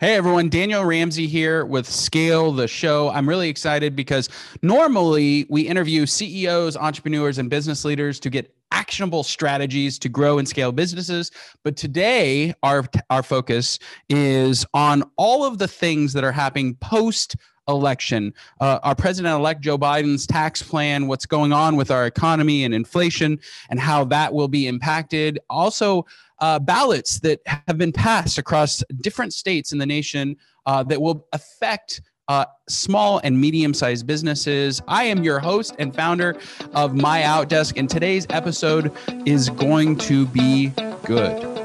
[0.00, 3.10] Hey everyone, Daniel Ramsey here with Scale the Show.
[3.10, 4.28] I'm really excited because
[4.62, 10.46] normally we interview CEOs, entrepreneurs, and business leaders to get actionable strategies to grow and
[10.46, 11.32] scale businesses.
[11.64, 17.34] But today, our, our focus is on all of the things that are happening post
[17.66, 18.32] election.
[18.60, 22.72] Uh, our president elect Joe Biden's tax plan, what's going on with our economy and
[22.72, 25.40] inflation, and how that will be impacted.
[25.50, 26.06] Also,
[26.40, 30.36] uh, ballots that have been passed across different states in the nation
[30.66, 34.82] uh, that will affect uh, small and medium sized businesses.
[34.86, 36.38] I am your host and founder
[36.74, 38.92] of My Outdesk, and today's episode
[39.26, 40.68] is going to be
[41.04, 41.57] good.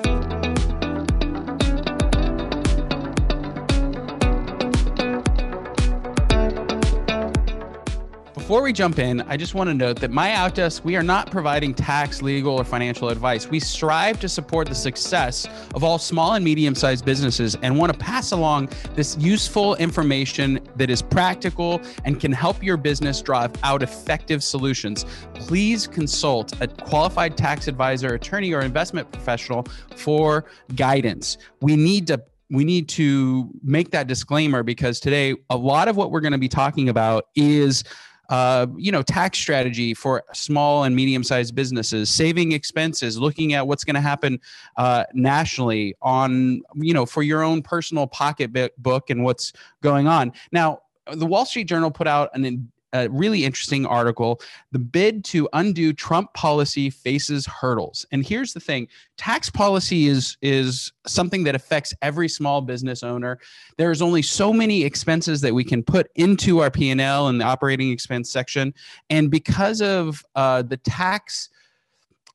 [8.54, 11.32] Before we jump in, I just want to note that My Outdesk, we are not
[11.32, 13.50] providing tax, legal, or financial advice.
[13.50, 17.92] We strive to support the success of all small and medium sized businesses and want
[17.92, 23.52] to pass along this useful information that is practical and can help your business drive
[23.64, 25.08] out effective solutions.
[25.34, 31.40] Please consult a qualified tax advisor, attorney, or investment professional for guidance.
[31.62, 36.12] We need to we need to make that disclaimer because today a lot of what
[36.12, 37.84] we're going to be talking about is
[38.30, 43.84] uh, you know, tax strategy for small and medium-sized businesses, saving expenses, looking at what's
[43.84, 44.40] going to happen
[44.78, 50.32] uh, nationally on, you know, for your own personal pocketbook and what's going on.
[50.52, 50.80] Now,
[51.14, 54.40] the Wall Street Journal put out an a really interesting article.
[54.72, 58.06] The bid to undo Trump policy faces hurdles.
[58.12, 63.40] And here's the thing: tax policy is is something that affects every small business owner.
[63.78, 67.92] There's only so many expenses that we can put into our P&L and the operating
[67.92, 68.74] expense section,
[69.10, 71.50] and because of uh, the tax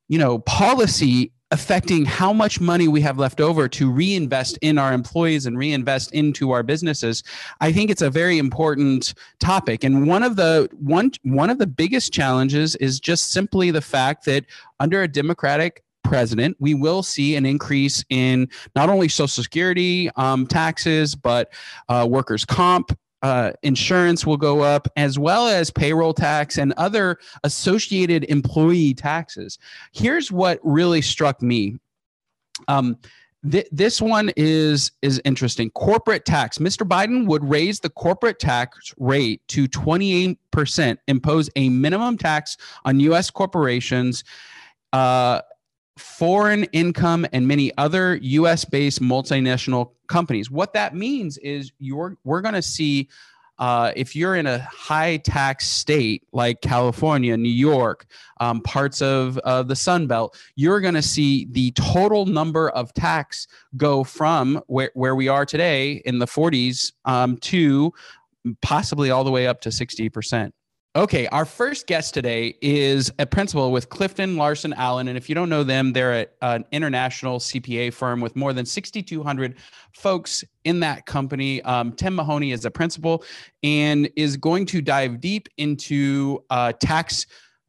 [0.09, 4.93] you know policy affecting how much money we have left over to reinvest in our
[4.93, 7.23] employees and reinvest into our businesses
[7.61, 9.85] i think it's a very important topic.
[9.85, 14.25] And one of the one one of the biggest challenges is just simply the fact
[14.25, 14.45] that
[14.81, 20.47] under a democratic president, we will see an increase in not only Social Security um,
[20.47, 21.53] taxes, but
[21.89, 27.19] uh, workers' comp uh, insurance will go up, as well as payroll tax and other
[27.45, 29.59] associated employee taxes.
[29.93, 31.79] Here's what really struck me.
[32.69, 32.97] Um,
[33.51, 35.71] th- this one is is interesting.
[35.71, 36.59] Corporate tax.
[36.59, 36.87] Mr.
[36.87, 43.31] Biden would raise the corporate tax rate to 28%, impose a minimum tax on U.S.
[43.31, 44.25] corporations.
[44.93, 45.41] Uh,
[45.99, 50.51] foreign income and many other US based multinational companies.
[50.51, 53.09] What that means is you're we're going to see
[53.59, 58.07] uh, if you're in a high tax state like California, New York,
[58.41, 62.95] um, parts of uh, the Sun Belt, you're going to see the total number of
[62.95, 67.93] tax go from where, where we are today in the 40s um, to
[68.63, 70.53] possibly all the way up to 60%.
[70.97, 75.09] Okay, our first guest today is a principal with Clifton Larson Allen.
[75.09, 78.65] And if you don't know them, they're a, an international CPA firm with more than
[78.65, 79.57] 6,200
[79.93, 81.61] folks in that company.
[81.63, 83.23] Um, Tim Mahoney is a principal
[83.63, 87.27] and is going to dive deep into uh, tax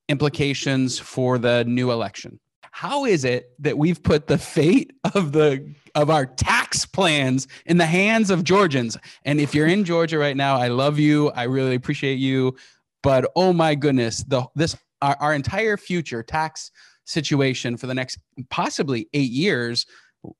[0.08, 2.40] implications for the new election.
[2.72, 7.78] How is it that we've put the fate of the of our tax plans in
[7.78, 8.98] the hands of Georgians?
[9.26, 11.30] And if you're in Georgia right now, I love you.
[11.32, 12.56] I really appreciate you
[13.04, 16.72] but oh my goodness, the this our, our entire future tax
[17.06, 19.86] situation for the next possibly eight years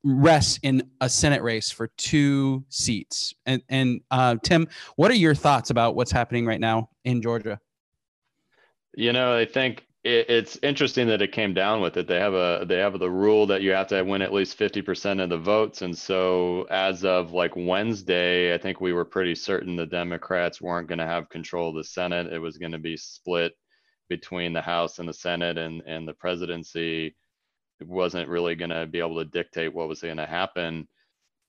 [0.04, 3.34] rests in a Senate race for two seats.
[3.46, 7.58] And and uh, Tim, what are your thoughts about what's happening right now in Georgia?
[8.96, 12.06] You know, I think it, it's interesting that it came down with it.
[12.06, 14.82] They have a they have the rule that you have to win at least fifty
[14.82, 19.34] percent of the votes, and so as of like Wednesday, I think we were pretty
[19.34, 22.32] certain the Democrats weren't going to have control of the Senate.
[22.32, 23.52] It was going to be split
[24.08, 27.14] between the House and the Senate, and and the presidency
[27.82, 30.88] wasn't really going to be able to dictate what was going to happen.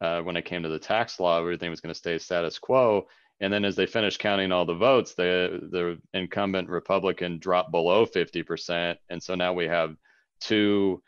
[0.02, 3.06] Uh, when it came to the tax law, everything was going to stay status quo.
[3.42, 8.06] And then as they finished counting all the votes, the the incumbent Republican dropped below
[8.06, 8.96] 50%.
[9.10, 9.96] And so now we have
[10.40, 11.02] two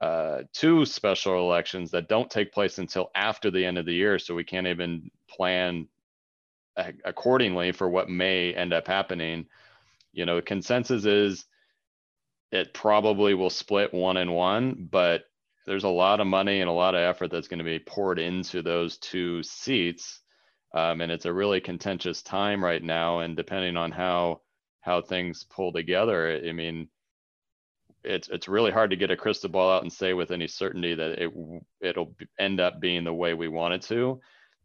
[0.00, 4.18] uh, two special elections that don't take place until after the end of the year.
[4.18, 5.88] So we can't even plan
[7.04, 9.46] accordingly for what may end up happening.
[10.12, 11.46] You know, consensus is
[12.50, 15.22] it probably will split one and one, but
[15.66, 18.18] there's a lot of money and a lot of effort that's going to be poured
[18.18, 20.20] into those two seats
[20.76, 23.20] um, and it's a really contentious time right now.
[23.20, 24.42] And depending on how
[24.82, 26.88] how things pull together, I mean,
[28.04, 30.94] it's it's really hard to get a crystal ball out and say with any certainty
[30.94, 31.32] that it
[31.80, 34.20] it'll end up being the way we want it to.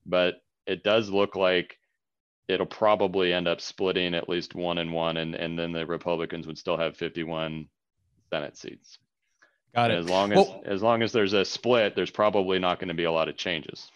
[0.06, 0.36] but
[0.68, 1.80] it does look like
[2.48, 6.46] it'll probably end up splitting at least one and one, and, and then the Republicans
[6.46, 7.68] would still have 51
[8.30, 9.00] Senate seats.
[9.74, 9.98] Got it.
[9.98, 12.94] As long as well, as long as there's a split, there's probably not going to
[12.94, 13.90] be a lot of changes.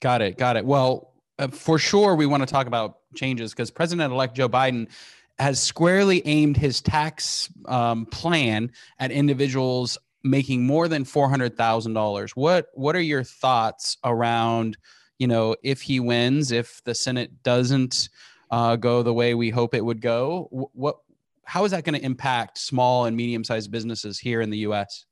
[0.00, 0.36] Got it.
[0.36, 0.64] Got it.
[0.64, 4.88] Well, uh, for sure, we want to talk about changes because President-elect Joe Biden
[5.38, 11.92] has squarely aimed his tax um, plan at individuals making more than four hundred thousand
[11.92, 12.32] dollars.
[12.36, 14.76] What What are your thoughts around?
[15.18, 18.08] You know, if he wins, if the Senate doesn't
[18.50, 20.96] uh, go the way we hope it would go, what
[21.44, 25.04] how is that going to impact small and medium sized businesses here in the U.S.?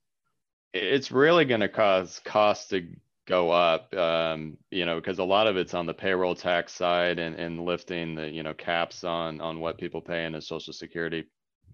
[0.72, 2.86] It's really going to cause costs to
[3.26, 7.19] go up, um, you know, because a lot of it's on the payroll tax side
[7.19, 10.72] and, and lifting the, you know, caps on on what people pay in the Social
[10.72, 11.24] Security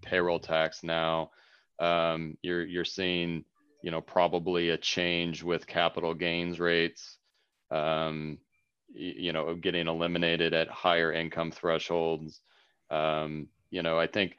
[0.01, 1.31] payroll tax now.
[1.79, 3.45] Um, you're you're seeing,
[3.81, 7.17] you know, probably a change with capital gains rates,
[7.71, 8.37] um,
[8.93, 12.41] you know, getting eliminated at higher income thresholds.
[12.91, 14.35] Um, you know, I think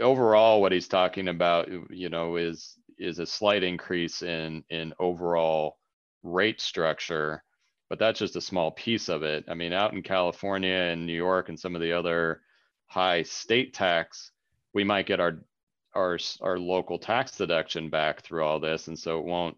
[0.00, 5.78] overall what he's talking about, you know, is is a slight increase in in overall
[6.24, 7.44] rate structure,
[7.88, 9.44] but that's just a small piece of it.
[9.46, 12.40] I mean, out in California and New York and some of the other
[12.86, 14.32] high state tax,
[14.72, 15.38] we might get our
[15.94, 19.56] our our local tax deduction back through all this, and so it won't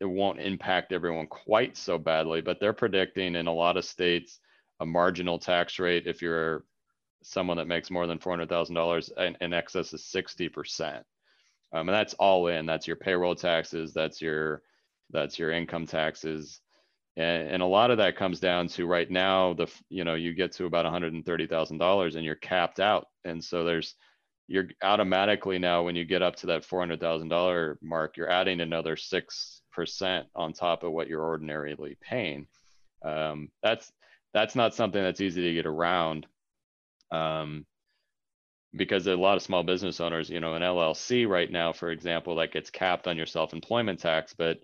[0.00, 2.42] it won't impact everyone quite so badly.
[2.42, 4.40] But they're predicting in a lot of states
[4.80, 6.64] a marginal tax rate if you're
[7.22, 11.06] someone that makes more than four hundred thousand dollars and in excess of sixty percent,
[11.72, 12.66] um, and that's all in.
[12.66, 13.94] That's your payroll taxes.
[13.94, 14.62] That's your
[15.10, 16.60] that's your income taxes.
[17.16, 20.34] And, and a lot of that comes down to right now the you know you
[20.34, 23.06] get to about $130000 and you're capped out.
[23.24, 23.94] And so there's
[24.46, 30.24] you're automatically now when you get up to that $400000 mark you're adding another 6%
[30.34, 32.46] on top of what you're ordinarily paying.
[33.02, 33.90] Um, that's
[34.32, 36.26] that's not something that's easy to get around
[37.10, 37.64] um,
[38.74, 42.36] because a lot of small business owners you know an llc right now for example
[42.36, 44.58] that gets capped on your self-employment tax but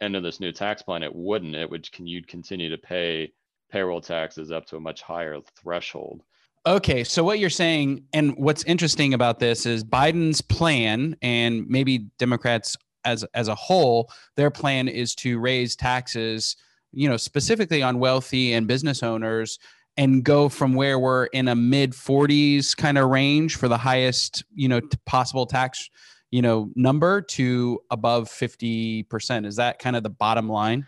[0.00, 1.54] under this new tax plan, it wouldn't.
[1.54, 3.32] It would can you'd continue to pay
[3.70, 6.22] payroll taxes up to a much higher threshold.
[6.66, 12.06] Okay, so what you're saying, and what's interesting about this is Biden's plan, and maybe
[12.18, 16.56] Democrats as as a whole, their plan is to raise taxes,
[16.92, 19.58] you know, specifically on wealthy and business owners,
[19.96, 24.44] and go from where we're in a mid 40s kind of range for the highest,
[24.54, 25.88] you know, possible tax
[26.30, 30.86] you know number to above 50% is that kind of the bottom line?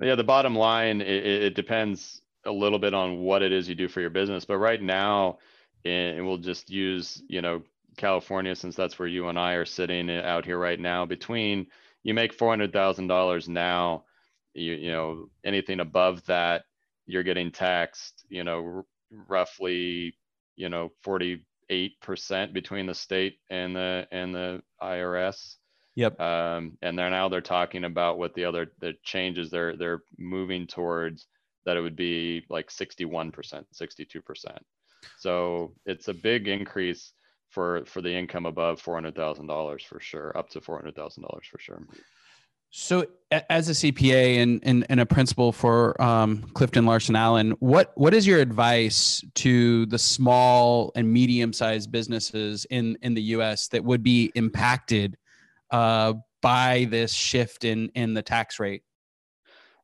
[0.00, 3.74] Yeah the bottom line it, it depends a little bit on what it is you
[3.74, 5.38] do for your business but right now
[5.84, 7.62] and we'll just use you know
[7.96, 11.04] california since that's where you and i are sitting uh, out here right now.
[11.04, 11.66] Between
[12.02, 14.04] you make $400000 now
[14.54, 16.64] you, you know anything above that
[17.06, 18.84] you're getting taxed you know r-
[19.28, 20.14] roughly
[20.56, 25.56] you know 40 eight percent between the state and the and the IRS.
[25.96, 26.20] Yep.
[26.20, 30.66] Um, and they're now they're talking about what the other the changes they're they're moving
[30.66, 31.26] towards
[31.64, 34.62] that it would be like 61 percent, 62 percent.
[35.18, 37.12] So it's a big increase
[37.50, 40.94] for for the income above four hundred thousand dollars for sure, up to four hundred
[40.94, 41.82] thousand dollars for sure.
[42.70, 43.06] So,
[43.48, 48.14] as a CPA and, and, and a principal for um, Clifton Larson Allen, what what
[48.14, 53.68] is your advice to the small and medium sized businesses in in the U.S.
[53.68, 55.16] that would be impacted
[55.70, 58.82] uh, by this shift in in the tax rate?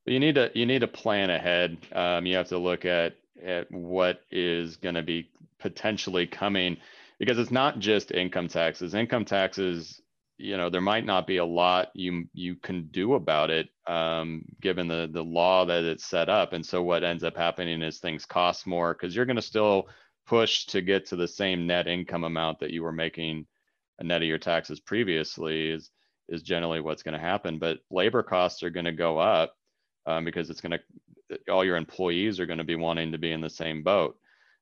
[0.06, 1.78] You need to you need to plan ahead.
[1.92, 6.76] Um, you have to look at at what is going to be potentially coming
[7.18, 8.94] because it's not just income taxes.
[8.94, 10.02] Income taxes
[10.38, 14.44] you know there might not be a lot you you can do about it um,
[14.60, 16.52] given the the law that it's set up.
[16.52, 19.88] And so what ends up happening is things cost more because you're going to still
[20.26, 23.46] push to get to the same net income amount that you were making
[23.98, 25.90] a net of your taxes previously is
[26.28, 27.58] is generally what's going to happen.
[27.58, 29.54] But labor costs are going to go up
[30.06, 33.32] um, because it's going to all your employees are going to be wanting to be
[33.32, 34.18] in the same boat.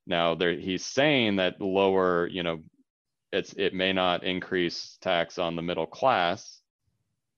[0.07, 2.61] Now there he's saying that lower you know
[3.35, 6.61] it's it may not increase tax on the middle class.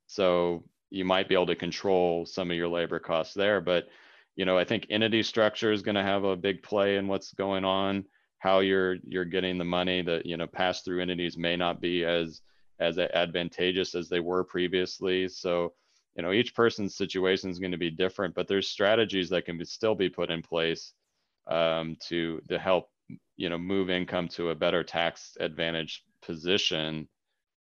[0.07, 3.89] So you might be able to control some of your labor costs there but
[4.37, 7.33] you know i think entity structure is going to have a big play in what's
[7.33, 8.05] going on
[8.39, 12.05] how you're you're getting the money that you know pass through entities may not be
[12.05, 12.41] as
[12.79, 15.29] as advantageous as they were previously.
[15.29, 15.73] So
[16.17, 19.59] you know each person's situation is going to be different but there's strategies that can
[19.59, 20.93] be, still be put in place
[21.47, 22.89] um, to to help
[23.37, 27.07] you know move income to a better tax advantage position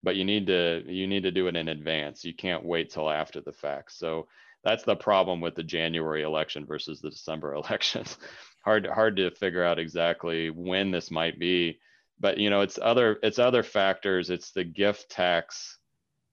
[0.03, 3.09] but you need to you need to do it in advance you can't wait till
[3.09, 4.27] after the fact so
[4.67, 8.17] that's the problem with the January election versus the December elections.
[8.65, 11.79] hard hard to figure out exactly when this might be,
[12.19, 14.29] but you know it's other it's other factors.
[14.29, 15.77] It's the gift tax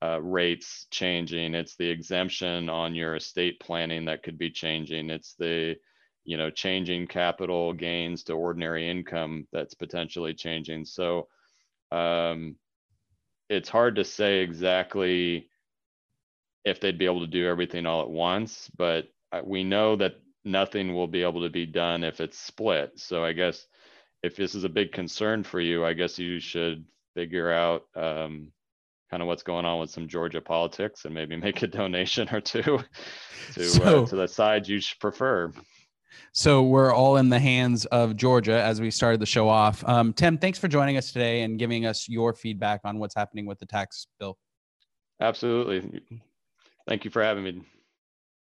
[0.02, 1.54] uh, rates changing.
[1.54, 5.10] It's the exemption on your estate planning that could be changing.
[5.10, 5.76] It's the
[6.24, 10.84] you know changing capital gains to ordinary income that's potentially changing.
[10.84, 11.28] So
[11.90, 12.56] um,
[13.48, 15.48] it's hard to say exactly
[16.64, 20.14] if they'd be able to do everything all at once, but uh, we know that
[20.44, 22.92] nothing will be able to be done if it's split.
[22.96, 23.66] So I guess
[24.22, 28.50] if this is a big concern for you, I guess you should figure out um,
[29.10, 32.40] kind of what's going on with some Georgia politics and maybe make a donation or
[32.40, 32.62] two
[33.54, 35.52] to uh, so, uh, to the side you prefer.
[36.32, 39.86] So we're all in the hands of Georgia as we started the show off.
[39.88, 43.46] Um, Tim, thanks for joining us today and giving us your feedback on what's happening
[43.46, 44.36] with the tax bill.
[45.20, 46.02] Absolutely.
[46.88, 47.62] Thank you for having me.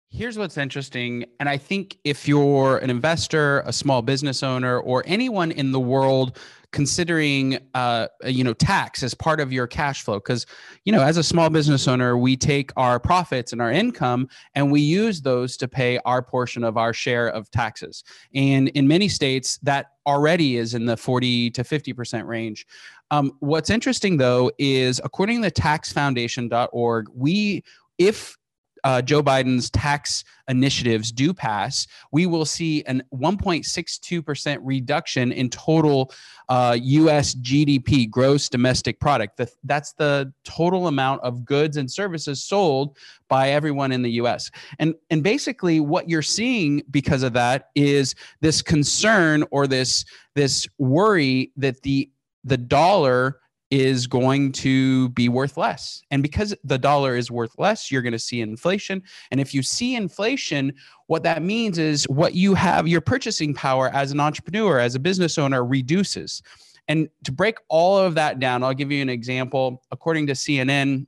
[0.10, 1.26] Here's what's interesting.
[1.40, 5.80] And I think if you're an investor, a small business owner, or anyone in the
[5.80, 6.38] world
[6.74, 10.16] considering uh, you know tax as part of your cash flow.
[10.16, 10.46] Because
[10.84, 14.70] you know as a small business owner we take our profits and our income and
[14.70, 18.04] we use those to pay our portion of our share of taxes.
[18.36, 22.68] And in many states that already is in the 40 to 50% range.
[23.12, 27.64] Um, what's interesting though is according to taxfoundation.org we
[27.98, 28.38] if
[28.84, 36.12] uh, Joe Biden's tax initiatives do pass, we will see an 1.62% reduction in total
[36.50, 39.38] uh, US GDP, gross domestic product.
[39.38, 42.98] The, that's the total amount of goods and services sold
[43.30, 44.52] by everyone in the US.
[44.80, 50.04] And, and basically, what you're seeing because of that is this concern or this,
[50.36, 52.10] this worry that the,
[52.44, 53.40] the dollar
[53.74, 56.04] is going to be worth less.
[56.12, 59.02] And because the dollar is worth less, you're going to see inflation.
[59.32, 60.76] And if you see inflation,
[61.08, 65.00] what that means is what you have, your purchasing power as an entrepreneur, as a
[65.00, 66.44] business owner, reduces.
[66.88, 69.82] And to break all of that down, I'll give you an example.
[69.90, 71.08] According to CNN,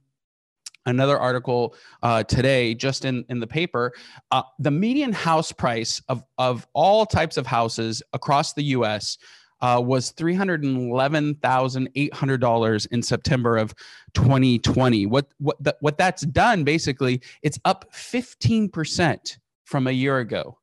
[0.87, 3.91] another article uh, today just in, in the paper
[4.29, 9.17] uh, the median house price of, of all types of houses across the us
[9.61, 13.73] uh, was $311,800 in September of
[14.13, 15.05] 2020.
[15.05, 20.57] What, what, what that's done basically, it's up 15% from a year ago.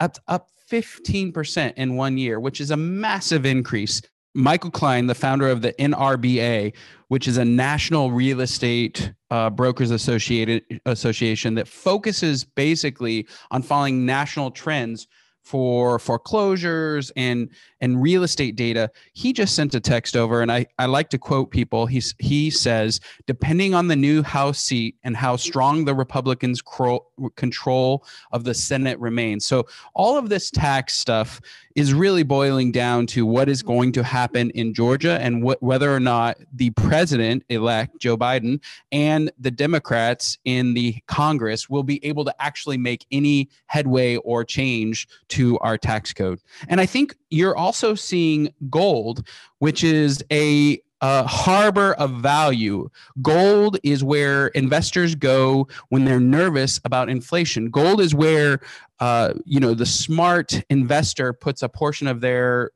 [0.00, 4.02] Up, up 15% in one year, which is a massive increase.
[4.34, 6.74] Michael Klein, the founder of the NRBA,
[7.08, 14.06] which is a national real estate uh, brokers associated association that focuses basically on following
[14.06, 15.06] national trends
[15.42, 18.90] for foreclosures and and real estate data.
[19.12, 21.86] He just sent a text over and i i like to quote people.
[21.86, 27.06] He's he says depending on the new house seat and how strong the republicans cro-
[27.36, 29.44] control of the senate remains.
[29.44, 31.40] So all of this tax stuff
[31.74, 35.94] is really boiling down to what is going to happen in georgia and wh- whether
[35.94, 42.04] or not the president elect joe biden and the democrats in the congress will be
[42.04, 47.16] able to actually make any headway or change to our tax code and i think
[47.32, 49.26] you're also seeing gold,
[49.58, 52.88] which is a harbor of value.
[53.22, 57.70] Gold is where investors go when they're nervous about inflation.
[57.70, 58.60] Gold is where
[59.02, 62.70] uh, you know the smart investor puts a portion of their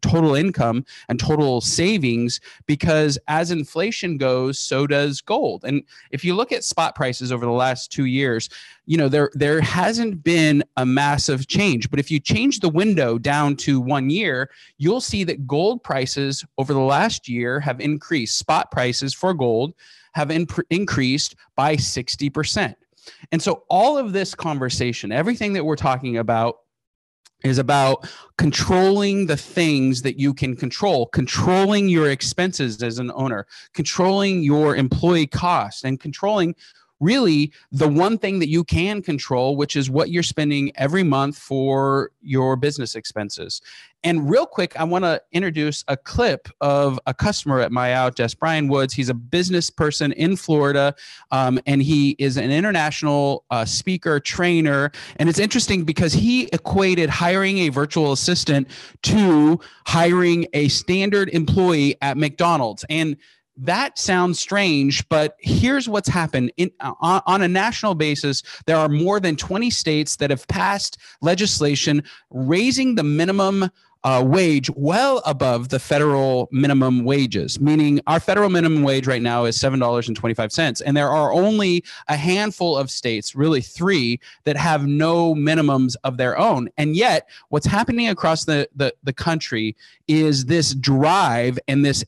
[0.00, 5.64] total income and total savings because as inflation goes so does gold.
[5.64, 8.48] And if you look at spot prices over the last two years
[8.86, 11.88] you know there there hasn't been a massive change.
[11.88, 16.44] But if you change the window down to one year you'll see that gold prices
[16.58, 18.40] over the last year have increased.
[18.40, 19.74] Spot prices for gold
[20.14, 22.74] have in- increased by 60%
[23.32, 26.56] and so, all of this conversation, everything that we're talking about,
[27.44, 33.46] is about controlling the things that you can control, controlling your expenses as an owner,
[33.72, 36.54] controlling your employee costs, and controlling
[37.00, 41.36] really the one thing that you can control, which is what you're spending every month
[41.36, 43.60] for your business expenses.
[44.02, 48.38] And real quick, I want to introduce a clip of a customer at my outdesk,
[48.38, 48.94] Brian Woods.
[48.94, 50.94] He's a business person in Florida,
[51.30, 54.90] um, and he is an international uh, speaker, trainer.
[55.16, 58.68] And it's interesting because he equated hiring a virtual assistant
[59.02, 62.86] to hiring a standard employee at McDonald's.
[62.88, 63.18] And
[63.60, 66.52] that sounds strange, but here's what's happened.
[66.56, 70.98] In, on, on, a national basis, there are more than 20 states that have passed
[71.20, 73.70] legislation raising the minimum
[74.02, 79.44] uh, wage well above the federal minimum wages, meaning our federal minimum wage right now
[79.44, 80.82] is $7.25.
[80.84, 86.16] And there are only a handful of states, really three, that have no minimums of
[86.16, 86.70] their own.
[86.78, 89.76] And yet, what's happening across the, the, the country
[90.08, 92.02] is this drive and this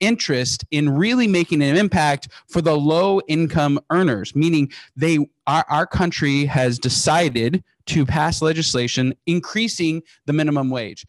[0.00, 5.86] interest in really making an impact for the low income earners meaning they our, our
[5.86, 11.06] country has decided to pass legislation increasing the minimum wage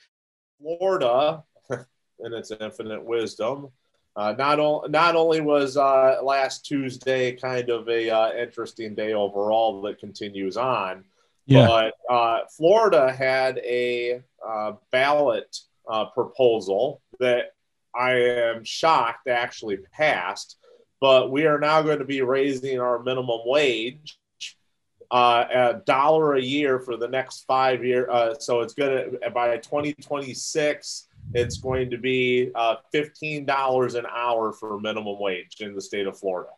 [0.59, 3.69] florida in its infinite wisdom
[4.15, 9.13] uh, not, o- not only was uh, last tuesday kind of a uh, interesting day
[9.13, 11.03] overall that continues on
[11.45, 11.67] yeah.
[11.67, 15.57] but uh, florida had a uh, ballot
[15.89, 17.53] uh, proposal that
[17.97, 20.57] I am shocked actually passed.
[20.99, 24.17] But we are now going to be raising our minimum wage
[25.11, 28.07] uh, a dollar a year for the next five years.
[28.09, 34.53] Uh, so it's going to by 2026, it's going to be uh, $15 an hour
[34.53, 36.51] for minimum wage in the state of Florida,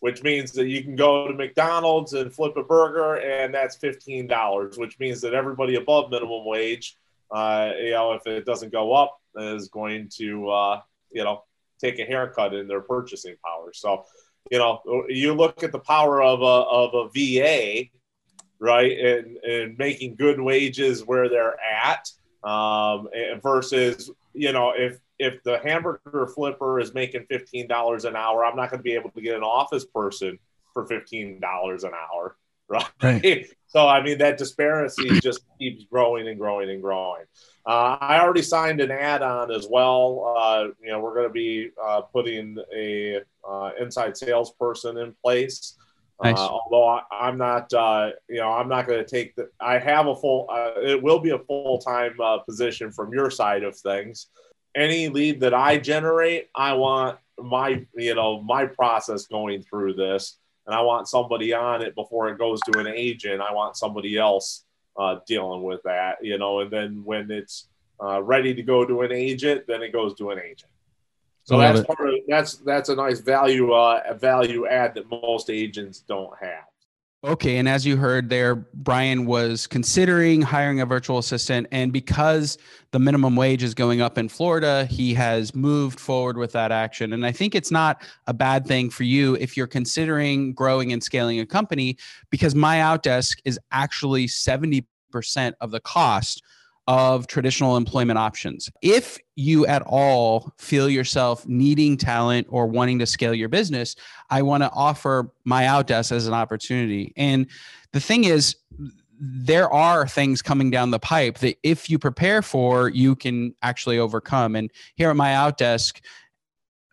[0.00, 4.78] which means that you can go to McDonald's and flip a burger, and that's $15,
[4.78, 6.96] which means that everybody above minimum wage,
[7.30, 11.42] uh, you know, if it doesn't go up, is going to, uh, you know,
[11.80, 13.72] take a haircut in their purchasing power.
[13.72, 14.04] So,
[14.50, 17.88] you know, you look at the power of a, of a VA,
[18.58, 22.08] right, and, and making good wages where they're at
[22.44, 23.08] um,
[23.42, 28.70] versus, you know, if, if the hamburger flipper is making $15 an hour, I'm not
[28.70, 30.38] going to be able to get an office person
[30.72, 31.40] for $15
[31.84, 32.36] an hour.
[33.02, 33.22] Right.
[33.22, 33.46] right.
[33.68, 37.24] So, I mean, that disparity just keeps growing and growing and growing.
[37.66, 40.34] Uh, I already signed an add-on as well.
[40.38, 45.76] Uh, you know, we're going to be uh, putting a uh, inside salesperson in place.
[46.18, 46.38] Uh, nice.
[46.38, 49.50] although I, am not, uh, you know, I'm not going to take the.
[49.60, 50.46] I have a full.
[50.78, 52.16] it will be a full-time
[52.48, 54.28] position from your side of things.
[54.74, 60.38] Any lead that I generate, I want my, you know, my process going through this,
[60.66, 63.40] and I want somebody on it before it goes to an agent.
[63.40, 64.64] I want somebody else
[64.98, 67.68] uh, dealing with that, you know, and then when it's
[68.02, 70.70] uh, ready to go to an agent, then it goes to an agent.
[71.44, 76.00] So that's part of, that's that's a nice value uh, value add that most agents
[76.00, 76.64] don't have.
[77.26, 82.56] Okay, and as you heard there, Brian was considering hiring a virtual assistant, and because
[82.92, 87.12] the minimum wage is going up in Florida, he has moved forward with that action.
[87.12, 91.02] And I think it's not a bad thing for you if you're considering growing and
[91.02, 91.96] scaling a company,
[92.30, 94.84] because My Outdesk is actually 70%
[95.60, 96.44] of the cost
[96.86, 98.70] of traditional employment options.
[98.80, 103.96] If you at all feel yourself needing talent or wanting to scale your business,
[104.30, 107.12] I want to offer my Outdesk as an opportunity.
[107.16, 107.46] And
[107.92, 108.56] the thing is,
[109.18, 113.98] there are things coming down the pipe that if you prepare for, you can actually
[113.98, 114.54] overcome.
[114.54, 116.00] And here at my Outdesk,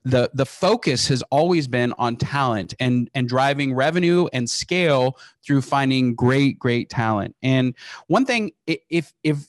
[0.06, 5.62] the the focus has always been on talent and and driving revenue and scale through
[5.62, 7.74] finding great great talent and
[8.08, 9.48] one thing if if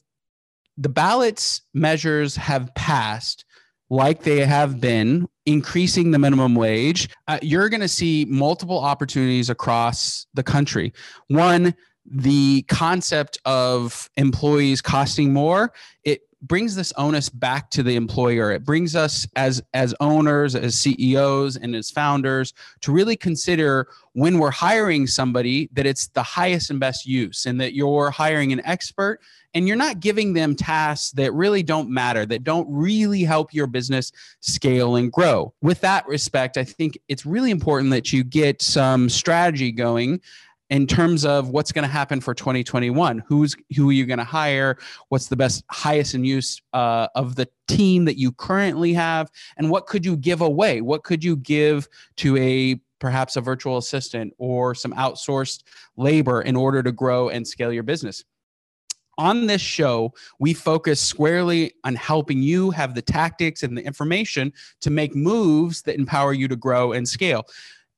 [0.77, 3.45] the ballots measures have passed
[3.91, 7.09] like they have been increasing the minimum wage.
[7.29, 10.93] Uh, you're going to see multiple opportunities across the country.
[11.29, 11.75] One
[12.07, 15.73] the concept of employees costing more
[16.05, 18.53] it brings this onus back to the employer.
[18.53, 22.53] It brings us as as owners as ceos and as founders
[22.83, 27.61] to really consider when we're hiring somebody that it's the highest and best use and
[27.61, 29.21] that you're hiring an expert
[29.55, 33.67] and you're not giving them tasks that really don't matter that don't really help your
[33.67, 35.53] business scale and grow.
[35.63, 40.21] With that respect i think it's really important that you get some strategy going
[40.71, 44.25] in terms of what's going to happen for 2021 who's who are you going to
[44.25, 44.79] hire?
[45.09, 49.31] What's the best highest and use uh, of the team that you currently have?
[49.57, 50.81] And what could you give away?
[50.81, 55.65] What could you give to a perhaps a virtual assistant or some outsourced
[55.97, 58.25] labor in order to grow and scale your business?
[59.17, 64.53] On this show, we focus squarely on helping you have the tactics and the information
[64.81, 67.45] to make moves that empower you to grow and scale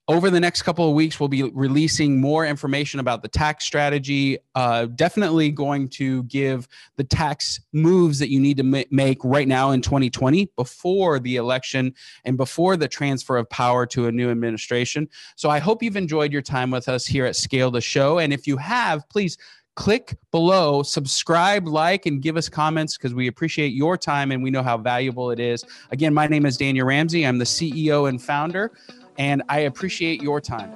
[0.09, 4.39] over the next couple of weeks, we'll be releasing more information about the tax strategy.
[4.55, 9.49] Uh, definitely going to give the tax moves that you need to ma- make right
[9.49, 11.93] now in 2020 before the election
[12.25, 15.09] and before the transfer of power to a new administration.
[15.35, 18.21] So I hope you've enjoyed your time with us here at Scale the Show.
[18.21, 19.37] And if you have, please
[19.75, 24.51] click below, subscribe, like, and give us comments because we appreciate your time and we
[24.51, 25.65] know how valuable it is.
[25.91, 27.27] Again, my name is Daniel Ramsey.
[27.27, 28.73] I'm the CEO and founder,
[29.19, 30.73] and I appreciate your time.